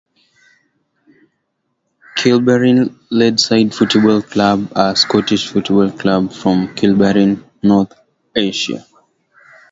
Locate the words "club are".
4.23-4.93